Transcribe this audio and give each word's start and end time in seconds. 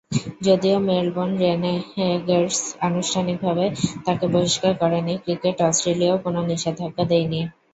যদিও 0.41 0.77
Melbourne 0.87 1.33
renegades 1.41 2.57
আনুষ্ঠানিকভাবে 2.87 3.65
তাঁকে 4.05 4.25
বহিষ্কার 4.33 4.73
করেনি, 4.81 5.13
ক্রিকেট 5.23 5.57
অস্ট্রেলিয়াও 5.61 6.23
কোনো 6.25 6.39
নিষেধাজ্ঞা 6.49 7.03
দেয়নি। 7.11 7.41